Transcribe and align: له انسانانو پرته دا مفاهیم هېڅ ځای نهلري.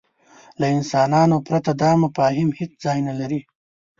له 0.59 0.67
انسانانو 0.77 1.37
پرته 1.47 1.71
دا 1.81 1.91
مفاهیم 2.03 2.49
هېڅ 2.59 2.71
ځای 2.83 2.99
نهلري. 3.07 3.41